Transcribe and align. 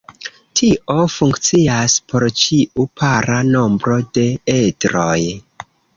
Tio 0.59 0.95
funkcias 1.15 1.97
por 2.13 2.25
ĉiu 2.43 2.85
para 3.03 3.37
nombro 3.51 3.99
de 4.19 4.25
edroj. 4.55 5.19